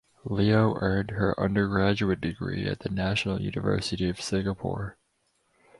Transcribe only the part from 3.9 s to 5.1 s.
of Singapore.